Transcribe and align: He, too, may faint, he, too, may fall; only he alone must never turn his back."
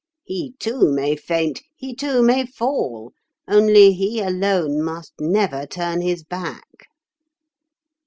He, 0.23 0.53
too, 0.57 0.91
may 0.91 1.15
faint, 1.15 1.61
he, 1.75 1.93
too, 1.93 2.23
may 2.23 2.47
fall; 2.47 3.13
only 3.47 3.93
he 3.93 4.19
alone 4.19 4.81
must 4.81 5.13
never 5.19 5.67
turn 5.67 6.01
his 6.01 6.23
back." 6.23 6.87